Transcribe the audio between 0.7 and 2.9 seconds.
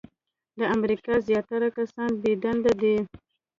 امریکا زیاتره کسان بې دندې